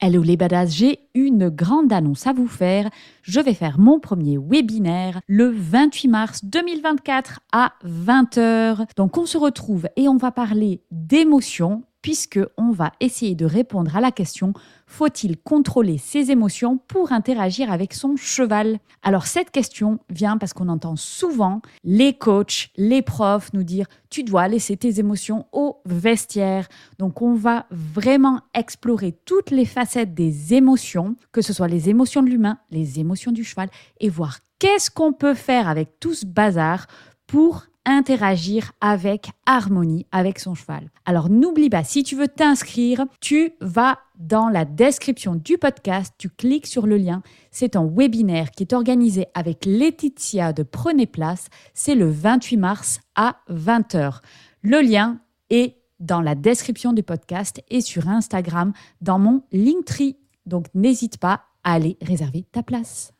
[0.00, 2.88] Hello les badass, j'ai une grande annonce à vous faire.
[3.22, 8.86] Je vais faire mon premier webinaire le 28 mars 2024 à 20h.
[8.96, 13.94] Donc on se retrouve et on va parler d'émotions puisque on va essayer de répondre
[13.94, 14.54] à la question
[14.86, 18.78] faut-il contrôler ses émotions pour interagir avec son cheval?
[19.02, 24.22] Alors cette question vient parce qu'on entend souvent les coachs, les profs nous dire tu
[24.22, 26.68] dois laisser tes émotions au vestiaire.
[26.98, 32.22] Donc on va vraiment explorer toutes les facettes des émotions, que ce soit les émotions
[32.22, 33.68] de l'humain, les émotions du cheval
[34.00, 36.86] et voir qu'est-ce qu'on peut faire avec tout ce bazar
[37.26, 40.90] pour interagir avec harmonie avec son cheval.
[41.06, 46.28] Alors n'oublie pas, si tu veux t'inscrire, tu vas dans la description du podcast, tu
[46.28, 47.22] cliques sur le lien.
[47.50, 51.48] C'est un webinaire qui est organisé avec Laetitia de Prenez Place.
[51.74, 54.20] C'est le 28 mars à 20h.
[54.62, 60.16] Le lien est dans la description du podcast et sur Instagram dans mon Linktree.
[60.46, 63.12] Donc n'hésite pas à aller réserver ta place.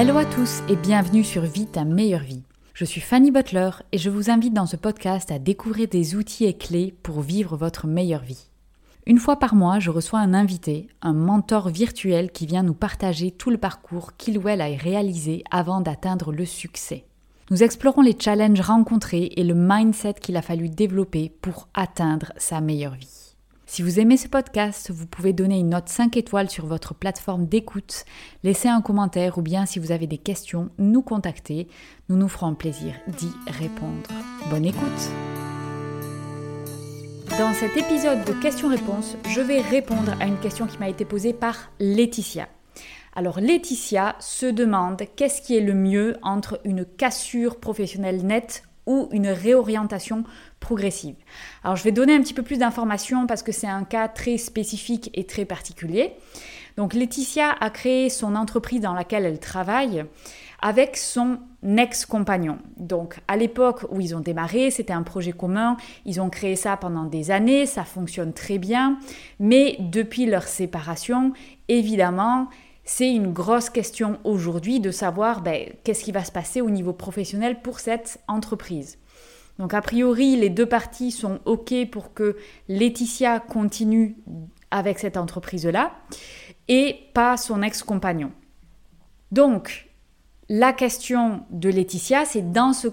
[0.00, 2.44] Hello à tous et bienvenue sur Vie ta meilleure vie.
[2.72, 6.44] Je suis Fanny Butler et je vous invite dans ce podcast à découvrir des outils
[6.44, 8.46] et clés pour vivre votre meilleure vie.
[9.06, 13.32] Une fois par mois, je reçois un invité, un mentor virtuel qui vient nous partager
[13.32, 17.04] tout le parcours qu'il ou elle a réalisé avant d'atteindre le succès.
[17.50, 22.60] Nous explorons les challenges rencontrés et le mindset qu'il a fallu développer pour atteindre sa
[22.60, 23.27] meilleure vie.
[23.70, 27.44] Si vous aimez ce podcast, vous pouvez donner une note 5 étoiles sur votre plateforme
[27.44, 28.06] d'écoute,
[28.42, 31.68] laisser un commentaire ou bien si vous avez des questions, nous contacter.
[32.08, 34.08] Nous nous ferons plaisir d'y répondre.
[34.48, 35.10] Bonne écoute
[37.38, 41.34] Dans cet épisode de questions-réponses, je vais répondre à une question qui m'a été posée
[41.34, 42.48] par Laetitia.
[43.14, 49.10] Alors Laetitia se demande qu'est-ce qui est le mieux entre une cassure professionnelle nette ou
[49.12, 50.24] une réorientation
[50.60, 51.16] progressive.
[51.64, 54.38] Alors je vais donner un petit peu plus d'informations parce que c'est un cas très
[54.38, 56.12] spécifique et très particulier.
[56.76, 60.04] Donc Laetitia a créé son entreprise dans laquelle elle travaille
[60.60, 62.58] avec son ex-compagnon.
[62.76, 66.76] Donc à l'époque où ils ont démarré, c'était un projet commun, ils ont créé ça
[66.76, 68.98] pendant des années, ça fonctionne très bien,
[69.38, 71.32] mais depuis leur séparation,
[71.68, 72.48] évidemment,
[72.84, 76.92] c'est une grosse question aujourd'hui de savoir ben, qu'est-ce qui va se passer au niveau
[76.92, 78.98] professionnel pour cette entreprise.
[79.58, 82.36] Donc a priori, les deux parties sont OK pour que
[82.68, 84.16] Laetitia continue
[84.70, 85.92] avec cette entreprise-là
[86.68, 88.30] et pas son ex-compagnon.
[89.32, 89.88] Donc,
[90.50, 92.88] la question de Laetitia, c'est dans ce,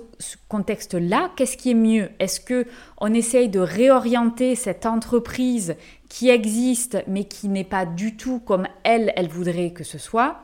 [0.50, 2.09] contexte-là, qu'est-ce qui est mieux?
[2.20, 2.68] Est-ce que
[3.00, 5.76] on essaye de réorienter cette entreprise
[6.09, 10.44] qui existe mais qui n'est pas du tout comme elle, elle voudrait que ce soit?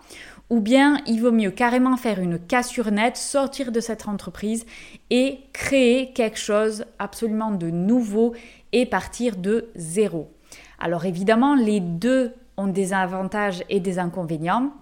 [0.51, 4.65] Ou bien il vaut mieux carrément faire une cassure nette, sortir de cette entreprise
[5.09, 8.35] et créer quelque chose absolument de nouveau
[8.73, 10.29] et partir de zéro.
[10.77, 14.73] Alors évidemment, les deux ont des avantages et des inconvénients.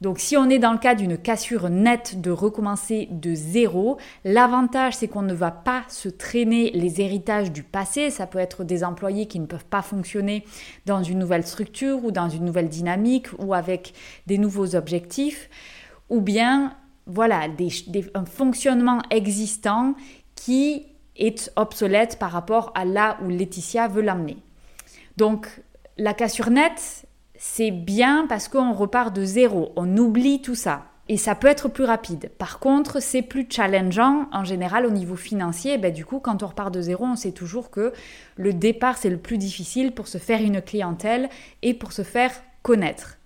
[0.00, 4.94] Donc si on est dans le cas d'une cassure nette de recommencer de zéro, l'avantage
[4.94, 8.10] c'est qu'on ne va pas se traîner les héritages du passé.
[8.10, 10.44] Ça peut être des employés qui ne peuvent pas fonctionner
[10.86, 13.92] dans une nouvelle structure ou dans une nouvelle dynamique ou avec
[14.26, 15.50] des nouveaux objectifs.
[16.10, 16.76] Ou bien,
[17.06, 17.48] voilà,
[18.14, 19.94] un fonctionnement existant
[20.36, 20.86] qui
[21.16, 24.36] est obsolète par rapport à là où Laetitia veut l'amener.
[25.16, 25.48] Donc
[25.96, 27.07] la cassure nette,
[27.38, 30.84] c'est bien parce qu'on repart de zéro, on oublie tout ça.
[31.10, 32.30] Et ça peut être plus rapide.
[32.36, 35.78] Par contre, c'est plus challengeant en général au niveau financier.
[35.78, 37.94] Ben, du coup, quand on repart de zéro, on sait toujours que
[38.36, 41.30] le départ, c'est le plus difficile pour se faire une clientèle
[41.62, 42.32] et pour se faire
[42.62, 43.16] connaître.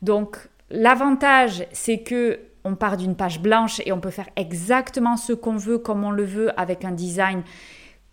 [0.00, 0.36] Donc,
[0.70, 5.56] l'avantage, c'est que on part d'une page blanche et on peut faire exactement ce qu'on
[5.56, 7.42] veut, comme on le veut, avec un design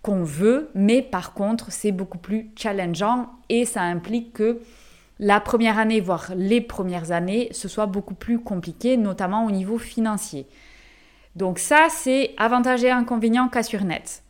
[0.01, 0.69] qu'on veut.
[0.75, 4.59] Mais par contre, c'est beaucoup plus challengeant et ça implique que
[5.19, 9.77] la première année, voire les premières années, ce soit beaucoup plus compliqué, notamment au niveau
[9.77, 10.47] financier.
[11.35, 14.23] Donc ça, c'est avantage et inconvénient cassure net.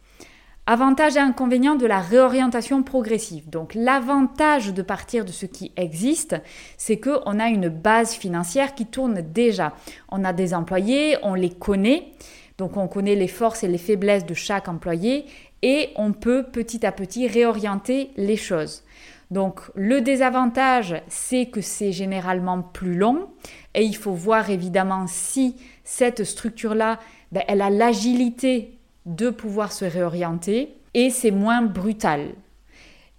[0.65, 3.49] Avantage et inconvénient de la réorientation progressive.
[3.49, 6.35] Donc l'avantage de partir de ce qui existe,
[6.77, 9.73] c'est qu'on a une base financière qui tourne déjà.
[10.09, 12.11] On a des employés, on les connaît,
[12.59, 15.25] donc on connaît les forces et les faiblesses de chaque employé
[15.61, 18.83] et on peut petit à petit réorienter les choses.
[19.31, 23.29] Donc le désavantage, c'est que c'est généralement plus long
[23.75, 26.99] et il faut voir évidemment si cette structure-là,
[27.31, 32.33] ben, elle a l'agilité de pouvoir se réorienter et c'est moins brutal.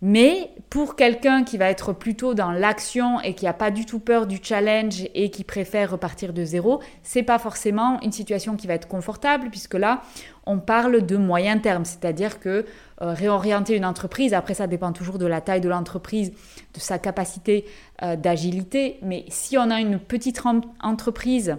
[0.03, 3.99] Mais pour quelqu'un qui va être plutôt dans l'action et qui n'a pas du tout
[3.99, 8.67] peur du challenge et qui préfère repartir de zéro, c'est pas forcément une situation qui
[8.67, 10.01] va être confortable puisque là,
[10.47, 12.65] on parle de moyen terme, c'est-à-dire que
[13.03, 16.33] euh, réorienter une entreprise, après ça dépend toujours de la taille de l'entreprise,
[16.75, 17.67] de sa capacité
[18.03, 20.41] euh, d'agilité, mais si on a une petite
[20.83, 21.57] entreprise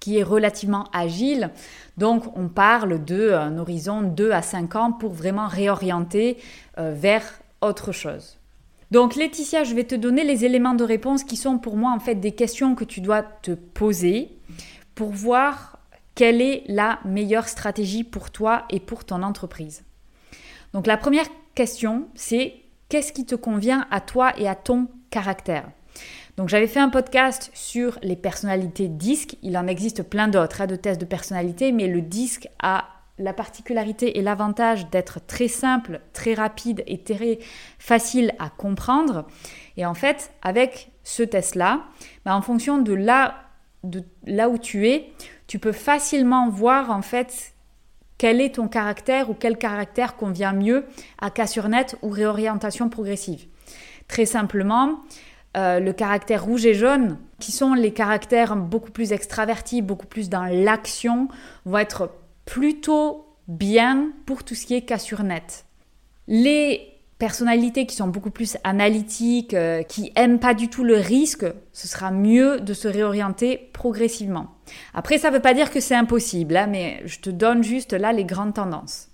[0.00, 1.50] qui est relativement agile.
[1.96, 6.38] Donc on parle d'un horizon 2 à 5 ans pour vraiment réorienter
[6.78, 8.38] euh, vers autre chose.
[8.90, 11.98] Donc Laetitia, je vais te donner les éléments de réponse qui sont pour moi en
[11.98, 14.36] fait des questions que tu dois te poser
[14.94, 15.78] pour voir
[16.14, 19.82] quelle est la meilleure stratégie pour toi et pour ton entreprise.
[20.74, 22.54] Donc la première question, c'est
[22.90, 25.70] qu'est-ce qui te convient à toi et à ton caractère?
[26.36, 30.66] Donc j'avais fait un podcast sur les personnalités disques, il en existe plein d'autres, hein,
[30.66, 32.84] de tests de personnalité, mais le disque a
[33.22, 37.38] la particularité et l'avantage d'être très simple, très rapide et très
[37.78, 39.26] facile à comprendre.
[39.76, 41.84] Et en fait, avec ce test-là,
[42.24, 43.34] bah, en fonction de là,
[43.84, 45.12] de là où tu es,
[45.46, 47.54] tu peux facilement voir en fait
[48.18, 50.84] quel est ton caractère ou quel caractère convient mieux
[51.20, 51.68] à cas sur
[52.02, 53.46] ou réorientation progressive.
[54.06, 55.00] Très simplement,
[55.56, 60.30] euh, le caractère rouge et jaune, qui sont les caractères beaucoup plus extravertis, beaucoup plus
[60.30, 61.28] dans l'action,
[61.66, 62.10] vont être
[62.44, 65.64] plutôt bien pour tout ce qui est cassure net.
[66.28, 71.46] Les personnalités qui sont beaucoup plus analytiques, euh, qui aiment pas du tout le risque,
[71.72, 74.48] ce sera mieux de se réorienter progressivement.
[74.92, 77.92] Après, ça ne veut pas dire que c'est impossible, hein, mais je te donne juste
[77.92, 79.08] là les grandes tendances.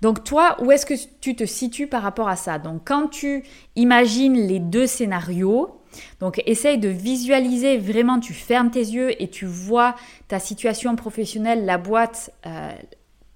[0.00, 2.58] Donc toi, où est-ce que tu te situes par rapport à ça?
[2.58, 3.44] Donc quand tu
[3.76, 5.81] imagines les deux scénarios,
[6.20, 9.94] donc essaye de visualiser vraiment, tu fermes tes yeux et tu vois
[10.28, 12.70] ta situation professionnelle, la boîte, euh,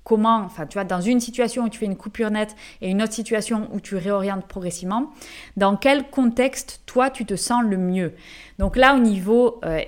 [0.07, 3.03] comment, enfin tu vois, dans une situation où tu fais une coupure nette et une
[3.03, 5.11] autre situation où tu réorientes progressivement,
[5.57, 8.15] dans quel contexte toi tu te sens le mieux.
[8.59, 9.81] Donc là au niveau euh,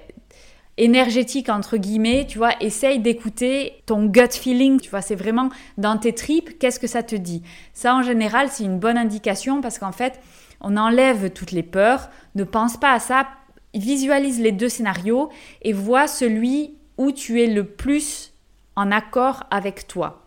[0.76, 5.97] énergétique entre guillemets, tu vois, essaye d'écouter ton gut feeling, tu vois, c'est vraiment dans
[5.99, 7.43] tes tripes, qu'est-ce que ça te dit?
[7.73, 10.20] Ça en général, c'est une bonne indication parce qu'en fait,
[10.60, 13.28] on enlève toutes les peurs, ne pense pas à ça,
[13.75, 15.31] visualise les deux scénarios
[15.62, 18.32] et vois celui où tu es le plus
[18.76, 20.26] en accord avec toi.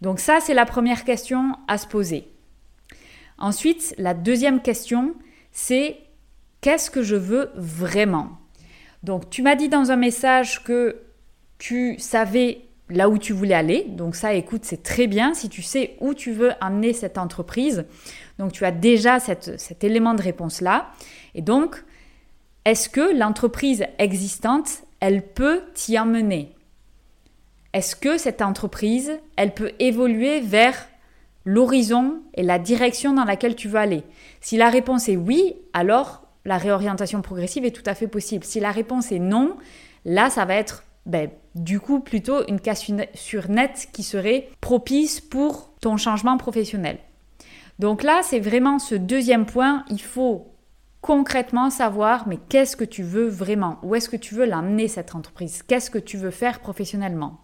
[0.00, 2.28] Donc ça, c'est la première question à se poser.
[3.38, 5.14] Ensuite, la deuxième question,
[5.52, 5.98] c'est
[6.60, 8.30] qu'est-ce que je veux vraiment?
[9.02, 10.96] Donc tu m'as dit dans un message que
[11.58, 12.62] tu savais
[12.92, 13.86] là où tu voulais aller.
[13.88, 17.84] Donc ça, écoute, c'est très bien si tu sais où tu veux amener cette entreprise.
[18.38, 20.90] Donc tu as déjà cet élément de réponse-là.
[21.34, 21.82] Et donc,
[22.64, 26.54] est-ce que l'entreprise existante, elle peut t'y emmener?
[27.72, 30.88] Est-ce que cette entreprise, elle peut évoluer vers
[31.44, 34.04] l'horizon et la direction dans laquelle tu veux aller?
[34.40, 38.44] Si la réponse est oui, alors la réorientation progressive est tout à fait possible.
[38.44, 39.56] Si la réponse est non,
[40.04, 45.72] là, ça va être ben, du coup plutôt une cassure nette qui serait propice pour
[45.80, 46.98] ton changement professionnel.
[47.78, 49.84] Donc là, c'est vraiment ce deuxième point.
[49.90, 50.52] Il faut
[51.00, 53.78] concrètement savoir, mais qu'est-ce que tu veux vraiment?
[53.82, 55.62] Où est-ce que tu veux l'amener, cette entreprise?
[55.62, 57.40] Qu'est-ce que tu veux faire professionnellement?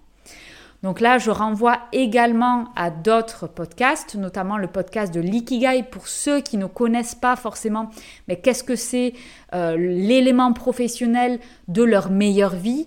[0.85, 6.41] Donc là, je renvoie également à d'autres podcasts, notamment le podcast de l'Ikigai pour ceux
[6.41, 7.91] qui ne connaissent pas forcément,
[8.29, 9.15] mais qu'est-ce que c'est
[9.55, 12.87] euh, l'élément professionnel de leur meilleure vie?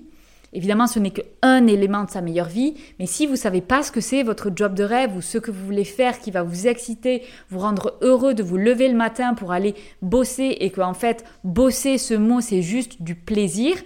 [0.53, 3.83] Évidemment, ce n'est qu'un élément de sa meilleure vie, mais si vous ne savez pas
[3.83, 6.43] ce que c'est votre job de rêve ou ce que vous voulez faire qui va
[6.43, 10.81] vous exciter, vous rendre heureux de vous lever le matin pour aller bosser et que
[10.81, 13.77] en fait, bosser, ce mot, c'est juste du plaisir,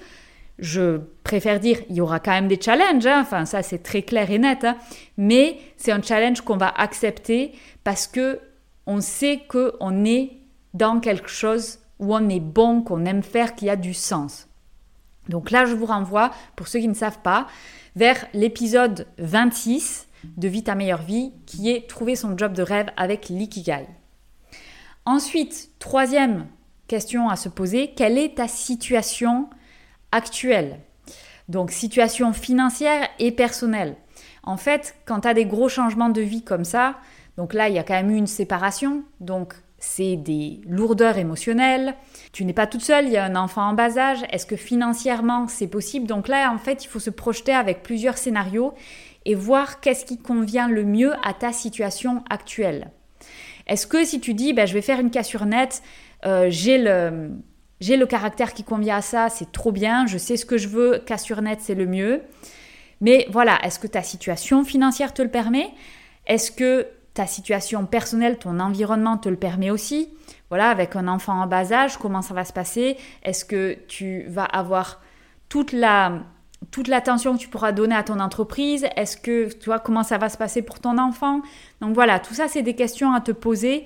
[0.58, 3.20] je préfère dire, il y aura quand même des challenges, hein.
[3.22, 4.78] enfin ça c'est très clair et net, hein.
[5.18, 7.51] mais c'est un challenge qu'on va accepter
[7.84, 8.40] parce que
[8.88, 10.32] on sait qu'on est
[10.74, 14.48] dans quelque chose où on est bon, qu'on aime faire, qui a du sens.
[15.29, 17.48] Donc là, je vous renvoie, pour ceux qui ne savent pas,
[17.96, 22.89] vers l'épisode 26 de Vie ta meilleure vie, qui est Trouver son job de rêve
[22.98, 23.88] avec l'ikigai.
[25.05, 26.48] Ensuite, troisième
[26.88, 29.50] question à se poser, quelle est ta situation
[30.12, 30.79] actuelle?
[31.48, 33.96] Donc situation financière et personnelle.
[34.44, 36.96] En fait, quand tu as des gros changements de vie comme ça,
[37.38, 41.96] donc là, il y a quand même eu une séparation, donc c'est des lourdeurs émotionnelles.
[42.36, 44.25] Tu n'es pas toute seule, il y a un enfant en bas âge.
[44.30, 46.06] Est-ce que financièrement c'est possible?
[46.06, 48.74] Donc là, en fait, il faut se projeter avec plusieurs scénarios
[49.24, 52.92] et voir qu'est-ce qui convient le mieux à ta situation actuelle.
[53.68, 55.82] Est-ce que si tu dis, ben, je vais faire une cassure nette,
[56.25, 57.32] euh, j'ai le,
[57.80, 60.68] j'ai le caractère qui convient à ça, c'est trop bien, je sais ce que je
[60.68, 62.22] veux, cassure nette, c'est le mieux.
[63.00, 65.70] Mais voilà, est-ce que ta situation financière te le permet?
[66.27, 70.10] Est-ce que ta situation personnelle, ton environnement te le permet aussi?
[70.50, 72.98] Voilà, avec un enfant en bas âge, comment ça va se passer?
[73.24, 75.02] Est-ce que tu vas avoir
[75.50, 76.20] toute la
[76.72, 78.88] toute l'attention que tu pourras donner à ton entreprise?
[78.96, 81.42] Est-ce que tu vois comment ça va se passer pour ton enfant?
[81.82, 83.86] Donc voilà, tout ça c'est des questions à te poser.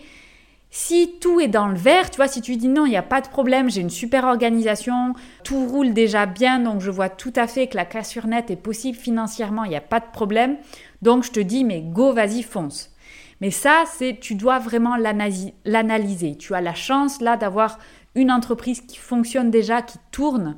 [0.72, 3.02] Si tout est dans le vert, tu vois, si tu dis non, il n'y a
[3.02, 7.34] pas de problème, j'ai une super organisation, tout roule déjà bien, donc je vois tout
[7.36, 10.58] à fait que la cassure nette est possible financièrement, il n'y a pas de problème.
[11.02, 12.92] Donc je te dis, mais go, vas-y, fonce.
[13.42, 16.36] Mais ça, c'est, tu dois vraiment l'analyser.
[16.36, 17.80] Tu as la chance là d'avoir
[18.16, 20.58] une entreprise qui fonctionne déjà, qui tourne.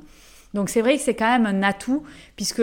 [0.54, 2.02] Donc c'est vrai que c'est quand même un atout,
[2.36, 2.62] puisque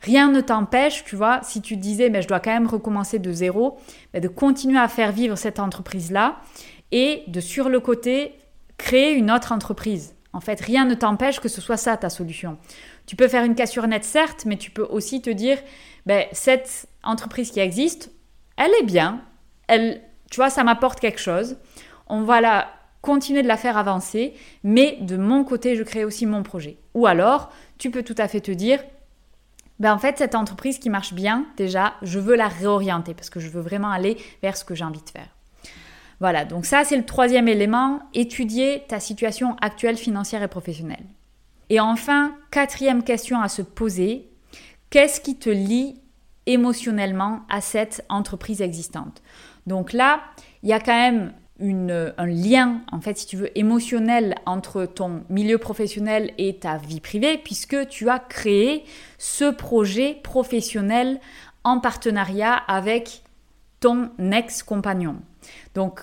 [0.00, 3.32] rien ne t'empêche, tu vois, si tu disais, mais je dois quand même recommencer de
[3.32, 3.78] zéro,
[4.12, 6.40] ben, de continuer à faire vivre cette entreprise-là
[6.92, 8.34] et de sur le côté
[8.78, 10.14] créer une autre entreprise.
[10.32, 12.58] En fait, rien ne t'empêche que ce soit ça ta solution.
[13.06, 15.58] Tu peux faire une cassure nette, certes, mais tu peux aussi te dire,
[16.04, 18.10] ben, cette entreprise qui existe,
[18.56, 19.22] elle est bien,
[19.68, 21.56] elle, tu vois, ça m'apporte quelque chose.
[22.08, 22.68] On va la
[23.02, 24.34] continuer de la faire avancer,
[24.64, 26.76] mais de mon côté, je crée aussi mon projet.
[26.94, 28.80] Ou alors, tu peux tout à fait te dire,
[29.78, 33.40] ben en fait, cette entreprise qui marche bien, déjà, je veux la réorienter parce que
[33.40, 35.28] je veux vraiment aller vers ce que j'ai envie de faire.
[36.18, 41.04] Voilà, donc ça, c'est le troisième élément, étudier ta situation actuelle financière et professionnelle.
[41.68, 44.30] Et enfin, quatrième question à se poser,
[44.88, 46.00] qu'est-ce qui te lie
[46.46, 49.22] émotionnellement à cette entreprise existante
[49.66, 50.20] Donc là,
[50.62, 55.22] il y a quand même un lien, en fait, si tu veux, émotionnel entre ton
[55.30, 58.84] milieu professionnel et ta vie privée, puisque tu as créé
[59.18, 61.18] ce projet professionnel
[61.64, 63.22] en partenariat avec
[63.80, 65.16] ton ex-compagnon.
[65.74, 66.00] Donc,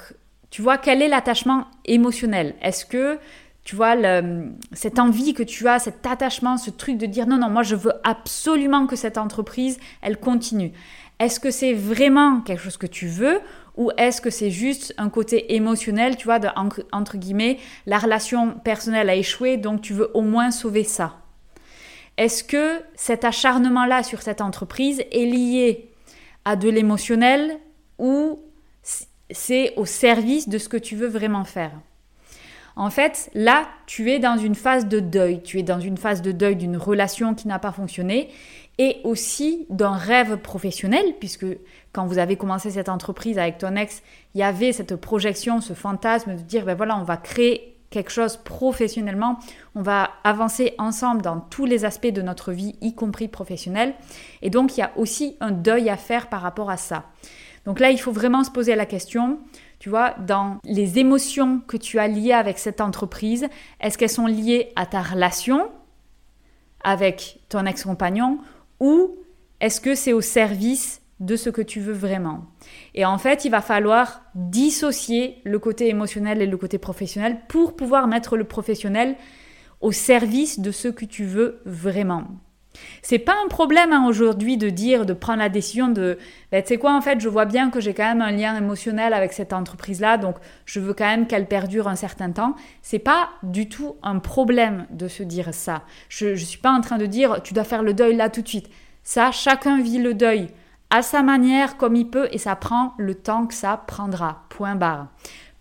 [0.49, 2.55] tu vois, quel est l'attachement émotionnel?
[2.61, 3.19] Est-ce que,
[3.63, 3.95] tu vois,
[4.73, 7.75] cette envie que tu as, cet attachement, ce truc de dire non, non, moi je
[7.75, 10.73] veux absolument que cette entreprise, elle continue.
[11.19, 13.39] Est-ce que c'est vraiment quelque chose que tu veux
[13.75, 16.47] ou est-ce que c'est juste un côté émotionnel, tu vois, de,
[16.91, 21.17] entre guillemets, la relation personnelle a échoué, donc tu veux au moins sauver ça?
[22.17, 25.89] Est-ce que cet acharnement-là sur cette entreprise est lié
[26.45, 27.57] à de l'émotionnel
[27.97, 28.39] ou
[29.31, 31.71] c'est au service de ce que tu veux vraiment faire?
[32.75, 35.41] En fait, là, tu es dans une phase de deuil.
[35.43, 38.29] Tu es dans une phase de deuil d'une relation qui n'a pas fonctionné
[38.79, 41.45] et aussi d'un rêve professionnel, puisque
[41.91, 44.01] quand vous avez commencé cette entreprise avec ton ex,
[44.33, 48.09] il y avait cette projection, ce fantasme de dire, ben voilà, on va créer quelque
[48.09, 49.37] chose professionnellement,
[49.75, 53.93] on va avancer ensemble dans tous les aspects de notre vie, y compris professionnelle.
[54.41, 57.03] Et donc, il y a aussi un deuil à faire par rapport à ça.
[57.65, 59.37] Donc là, il faut vraiment se poser la question,
[59.83, 63.49] tu vois, dans les émotions que tu as liées avec cette entreprise,
[63.81, 65.69] est-ce qu'elles sont liées à ta relation
[66.85, 68.39] avec ton ex-compagnon
[68.79, 69.17] ou
[69.59, 72.45] est-ce que c'est au service de ce que tu veux vraiment?
[72.95, 77.75] Et en fait, il va falloir dissocier le côté émotionnel et le côté professionnel pour
[77.75, 79.17] pouvoir mettre le professionnel
[79.81, 82.23] au service de ce que tu veux vraiment.
[83.01, 86.17] C'est pas un problème hein, aujourd'hui de dire, de prendre la décision de,
[86.51, 88.57] ben, tu sais quoi, en fait, je vois bien que j'ai quand même un lien
[88.57, 92.55] émotionnel avec cette entreprise-là, donc je veux quand même qu'elle perdure un certain temps.
[92.81, 95.83] C'est pas du tout un problème de se dire ça.
[96.09, 98.41] Je, ne suis pas en train de dire, tu dois faire le deuil là tout
[98.41, 98.69] de suite.
[99.03, 100.47] Ça, chacun vit le deuil
[100.89, 104.45] à sa manière, comme il peut, et ça prend le temps que ça prendra.
[104.49, 105.07] Point barre.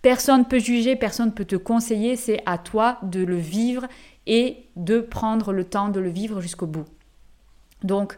[0.03, 3.87] Personne peut juger, personne peut te conseiller, c'est à toi de le vivre
[4.27, 6.85] et de prendre le temps de le vivre jusqu'au bout.
[7.83, 8.17] Donc,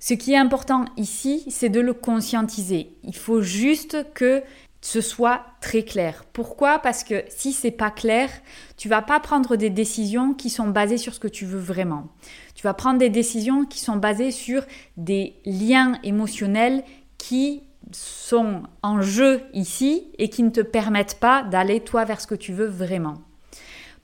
[0.00, 2.90] ce qui est important ici, c'est de le conscientiser.
[3.04, 4.42] Il faut juste que
[4.80, 6.24] ce soit très clair.
[6.32, 6.80] Pourquoi?
[6.80, 8.28] Parce que si c'est pas clair,
[8.76, 12.08] tu vas pas prendre des décisions qui sont basées sur ce que tu veux vraiment.
[12.56, 14.64] Tu vas prendre des décisions qui sont basées sur
[14.96, 16.82] des liens émotionnels
[17.16, 22.26] qui sont en jeu ici et qui ne te permettent pas d'aller toi vers ce
[22.26, 23.18] que tu veux vraiment.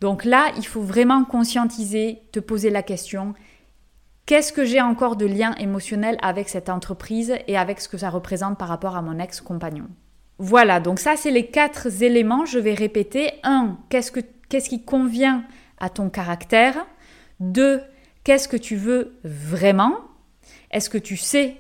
[0.01, 3.35] Donc là, il faut vraiment conscientiser, te poser la question,
[4.29, 8.11] Qu'est-ce que j'ai encore de lien émotionnel avec cette entreprise et avec ce que ça
[8.11, 9.87] représente par rapport à mon ex-compagnon?
[10.37, 13.33] Voilà, donc ça c'est les quatre éléments, je vais répéter.
[13.43, 14.21] Un, qu'est-ce, que,
[14.51, 15.45] qu'est-ce qui convient
[15.79, 16.85] à ton caractère?
[17.41, 17.81] Deux,
[18.23, 19.97] qu'est-ce que tu veux vraiment?
[20.73, 21.57] Est-ce que tu sais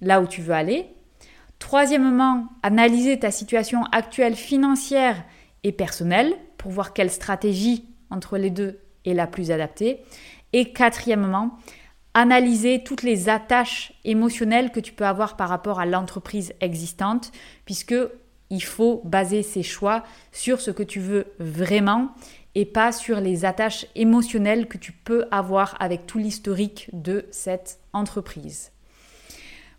[0.00, 0.86] là où tu veux aller?
[1.60, 5.22] Troisièmement, analyser ta situation actuelle financière
[5.62, 10.02] et personnelle pour voir quelle stratégie entre les deux est la plus adaptée.
[10.52, 11.58] Et quatrièmement,
[12.18, 17.30] analyser toutes les attaches émotionnelles que tu peux avoir par rapport à l'entreprise existante,
[17.64, 17.94] puisque
[18.50, 22.08] il faut baser ses choix sur ce que tu veux vraiment
[22.56, 27.78] et pas sur les attaches émotionnelles que tu peux avoir avec tout l'historique de cette
[27.92, 28.72] entreprise.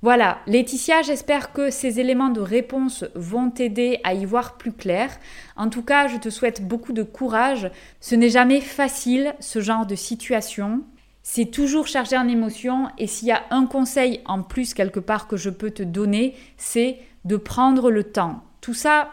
[0.01, 5.11] Voilà, Laetitia, j'espère que ces éléments de réponse vont t'aider à y voir plus clair.
[5.57, 7.69] En tout cas, je te souhaite beaucoup de courage.
[7.99, 10.85] Ce n'est jamais facile, ce genre de situation.
[11.31, 15.27] C'est toujours chargé en émotions et s'il y a un conseil en plus quelque part
[15.27, 18.43] que je peux te donner, c'est de prendre le temps.
[18.61, 19.09] Tout ça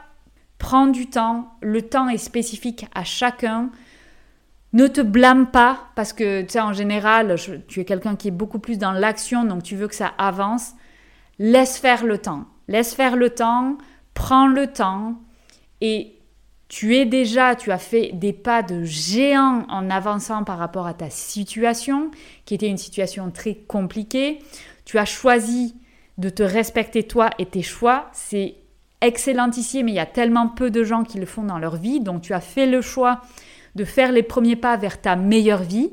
[0.57, 3.69] prend du temps, le temps est spécifique à chacun.
[4.73, 7.37] Ne te blâme pas parce que tu sais, en général,
[7.69, 10.73] tu es quelqu'un qui est beaucoup plus dans l'action, donc tu veux que ça avance.
[11.39, 12.47] Laisse faire le temps.
[12.67, 13.77] Laisse faire le temps,
[14.15, 15.21] prends le temps
[15.83, 16.16] et
[16.69, 20.95] tu es déjà, tu as fait des pas de géant en avançant par rapport à
[20.95, 22.11] ta situation,
[22.45, 24.41] qui était une situation très compliquée.
[24.85, 25.77] Tu as choisi
[26.19, 28.09] de te respecter toi et tes choix.
[28.13, 28.57] C'est
[29.01, 31.77] excellent ici, mais il y a tellement peu de gens qui le font dans leur
[31.77, 32.01] vie.
[32.01, 33.21] Donc tu as fait le choix
[33.77, 35.93] de faire les premiers pas vers ta meilleure vie.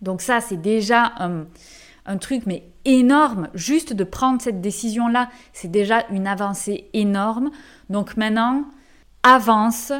[0.00, 3.48] Donc ça, c'est déjà un, truc, mais énorme.
[3.54, 7.50] Juste de prendre cette décision-là, c'est déjà une avancée énorme.
[7.90, 8.64] Donc maintenant,
[9.26, 9.92] avance,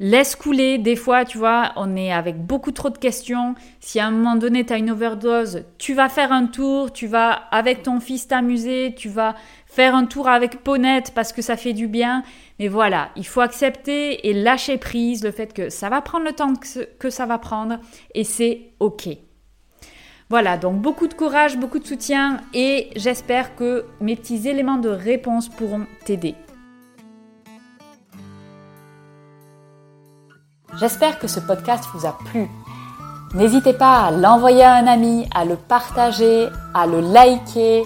[0.00, 0.78] laisse couler.
[0.78, 3.54] Des fois, tu vois, on est avec beaucoup trop de questions.
[3.78, 7.06] Si à un moment donné, tu as une overdose, tu vas faire un tour, tu
[7.06, 9.36] vas avec ton fils t'amuser, tu vas
[9.66, 12.24] faire un tour avec Ponette parce que ça fait du bien.
[12.58, 16.32] Mais voilà, il faut accepter et lâcher prise le fait que ça va prendre le
[16.32, 16.54] temps
[16.98, 17.78] que ça va prendre
[18.12, 19.08] et c'est OK.
[20.30, 24.88] Voilà, donc beaucoup de courage, beaucoup de soutien et j'espère que mes petits éléments de
[24.88, 26.34] réponse pourront t'aider.
[30.80, 32.48] J'espère que ce podcast vous a plu.
[33.34, 37.82] N'hésitez pas à l'envoyer à un ami, à le partager, à le liker,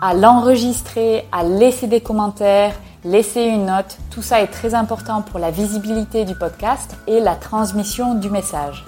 [0.00, 2.72] à l'enregistrer, à laisser des commentaires,
[3.04, 3.98] laisser une note.
[4.10, 8.86] Tout ça est très important pour la visibilité du podcast et la transmission du message.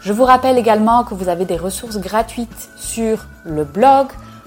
[0.00, 4.06] Je vous rappelle également que vous avez des ressources gratuites sur le blog,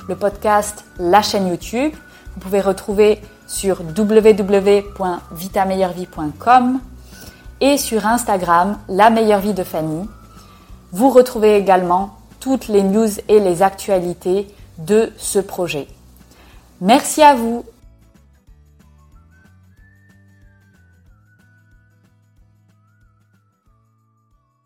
[0.09, 1.93] le podcast, la chaîne YouTube.
[2.33, 6.79] Vous pouvez retrouver sur www.vitameilleurvie.com
[7.62, 10.07] et sur Instagram, la meilleure vie de Fanny.
[10.91, 15.88] Vous retrouvez également toutes les news et les actualités de ce projet.
[16.81, 17.63] Merci à vous